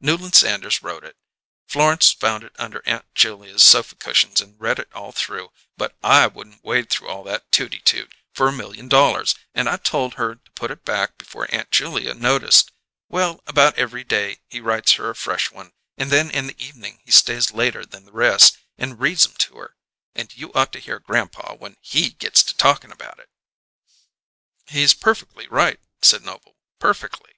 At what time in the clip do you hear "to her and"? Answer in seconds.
19.34-20.36